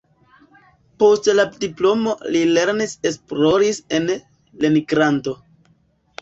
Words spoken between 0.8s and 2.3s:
Post la diplomo